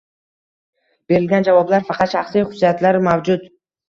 [1.11, 3.47] Berilgan javoblar faqat shaxsiy xususiyatlar mavjud.